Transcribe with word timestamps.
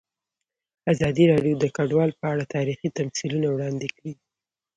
ازادي 0.93 1.23
راډیو 1.31 1.55
د 1.59 1.65
کډوال 1.75 2.11
په 2.19 2.25
اړه 2.33 2.51
تاریخي 2.55 2.89
تمثیلونه 2.97 3.47
وړاندې 3.51 3.87
کړي. 3.95 4.13